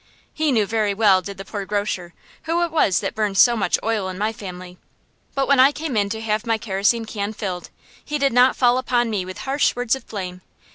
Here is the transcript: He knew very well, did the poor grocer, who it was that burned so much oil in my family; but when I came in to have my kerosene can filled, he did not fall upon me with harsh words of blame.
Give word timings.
He 0.33 0.51
knew 0.51 0.65
very 0.65 0.95
well, 0.95 1.21
did 1.21 1.37
the 1.37 1.45
poor 1.45 1.63
grocer, 1.63 2.15
who 2.45 2.63
it 2.63 2.71
was 2.71 3.01
that 3.01 3.13
burned 3.13 3.37
so 3.37 3.55
much 3.55 3.77
oil 3.83 4.09
in 4.09 4.17
my 4.17 4.33
family; 4.33 4.79
but 5.35 5.47
when 5.47 5.59
I 5.59 5.71
came 5.71 5.95
in 5.95 6.09
to 6.09 6.21
have 6.21 6.43
my 6.47 6.57
kerosene 6.57 7.05
can 7.05 7.33
filled, 7.33 7.69
he 8.03 8.17
did 8.17 8.33
not 8.33 8.55
fall 8.55 8.79
upon 8.79 9.11
me 9.11 9.25
with 9.25 9.37
harsh 9.41 9.75
words 9.75 9.95
of 9.95 10.07
blame. 10.07 10.41